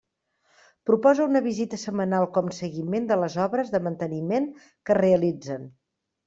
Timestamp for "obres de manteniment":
3.45-4.49